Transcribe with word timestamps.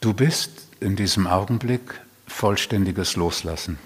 Du 0.00 0.12
bist 0.12 0.50
in 0.80 0.96
diesem 0.96 1.26
Augenblick 1.26 2.00
vollständiges 2.26 3.16
Loslassen. 3.16 3.78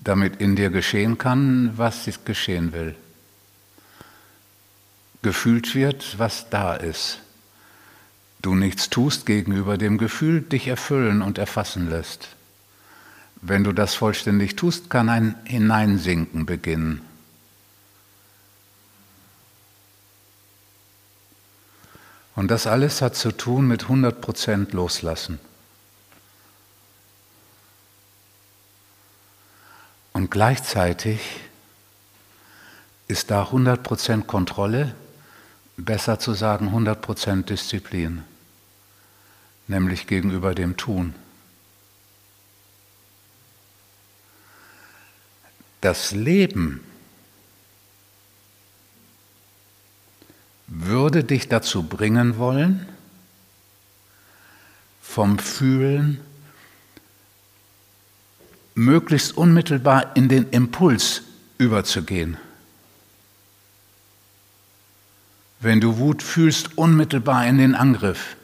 Damit 0.00 0.40
in 0.40 0.54
dir 0.54 0.70
geschehen 0.70 1.18
kann, 1.18 1.72
was 1.76 2.08
geschehen 2.24 2.72
will. 2.72 2.94
Gefühlt 5.22 5.74
wird, 5.74 6.18
was 6.18 6.50
da 6.50 6.74
ist. 6.74 7.20
Du 8.42 8.54
nichts 8.54 8.90
tust 8.90 9.24
gegenüber 9.24 9.78
dem 9.78 9.96
Gefühl, 9.96 10.42
dich 10.42 10.68
erfüllen 10.68 11.22
und 11.22 11.38
erfassen 11.38 11.88
lässt. 11.88 12.28
Wenn 13.40 13.64
du 13.64 13.72
das 13.72 13.94
vollständig 13.94 14.56
tust, 14.56 14.90
kann 14.90 15.08
ein 15.08 15.34
Hineinsinken 15.44 16.44
beginnen. 16.44 17.00
Und 22.36 22.50
das 22.50 22.66
alles 22.66 23.00
hat 23.00 23.14
zu 23.14 23.32
tun 23.32 23.66
mit 23.66 23.84
100% 23.84 24.74
Loslassen. 24.74 25.38
Und 30.12 30.30
gleichzeitig 30.30 31.20
ist 33.08 33.30
da 33.30 33.44
100% 33.44 34.24
Kontrolle, 34.24 34.94
besser 35.76 36.18
zu 36.18 36.34
sagen 36.34 36.68
100% 36.68 37.42
Disziplin, 37.42 38.22
nämlich 39.66 40.06
gegenüber 40.06 40.54
dem 40.54 40.76
Tun. 40.76 41.14
Das 45.80 46.12
Leben 46.12 46.80
würde 51.14 51.28
dich 51.28 51.48
dazu 51.48 51.84
bringen 51.84 52.38
wollen, 52.38 52.88
vom 55.00 55.38
Fühlen 55.38 56.20
möglichst 58.74 59.36
unmittelbar 59.36 60.16
in 60.16 60.28
den 60.28 60.50
Impuls 60.50 61.22
überzugehen. 61.56 62.36
Wenn 65.60 65.80
du 65.80 65.98
Wut 65.98 66.20
fühlst, 66.20 66.76
unmittelbar 66.76 67.46
in 67.46 67.58
den 67.58 67.76
Angriff. 67.76 68.34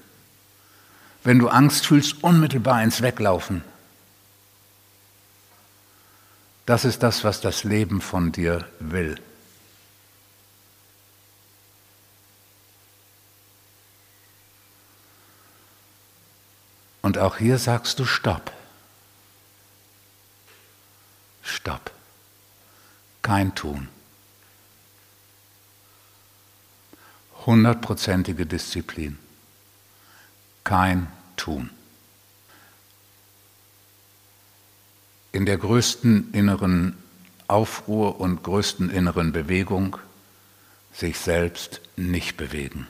Wenn 1.25 1.41
du 1.41 1.49
Angst 1.49 1.89
fühlst, 1.89 2.23
unmittelbar 2.23 2.85
ins 2.85 3.03
Weglaufen. 3.03 3.65
Das 6.67 6.85
ist 6.85 7.03
das, 7.03 7.25
was 7.25 7.41
das 7.41 7.65
Leben 7.65 8.01
von 8.01 8.31
dir 8.31 8.65
will. 8.79 9.17
Und 17.11 17.19
auch 17.19 17.39
hier 17.39 17.59
sagst 17.59 17.99
du 17.99 18.05
Stopp. 18.05 18.53
Stopp. 21.43 21.91
Kein 23.21 23.53
Tun. 23.57 23.89
Hundertprozentige 27.47 28.47
Disziplin. 28.47 29.19
Kein 30.63 31.09
Tun. 31.37 31.71
In 35.33 35.47
der 35.47 35.59
größten 35.59 36.33
inneren 36.33 36.97
Aufruhr 37.49 38.21
und 38.21 38.45
größten 38.45 38.89
inneren 38.89 39.33
Bewegung 39.33 39.97
sich 40.93 41.19
selbst 41.19 41.81
nicht 41.97 42.37
bewegen. 42.37 42.87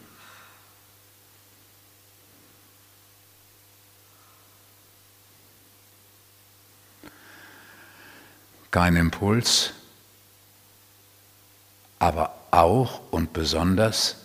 Kein 8.70 8.96
Impuls, 8.96 9.72
aber 11.98 12.34
auch 12.50 13.00
und 13.10 13.32
besonders 13.32 14.16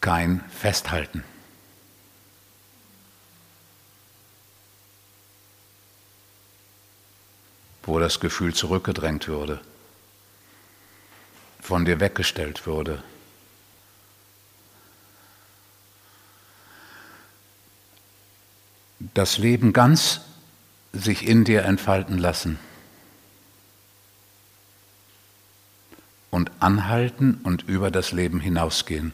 kein 0.00 0.44
Festhalten. 0.50 1.24
Wo 7.82 7.98
das 7.98 8.20
Gefühl 8.20 8.54
zurückgedrängt 8.54 9.26
würde, 9.26 9.60
von 11.60 11.84
dir 11.84 11.98
weggestellt 11.98 12.66
würde. 12.66 13.02
Das 19.14 19.38
Leben 19.38 19.72
ganz 19.72 20.20
sich 20.92 21.26
in 21.26 21.44
dir 21.44 21.64
entfalten 21.64 22.18
lassen. 22.18 22.58
Und 26.30 26.50
anhalten 26.60 27.40
und 27.42 27.62
über 27.68 27.90
das 27.90 28.12
Leben 28.12 28.40
hinausgehen. 28.40 29.12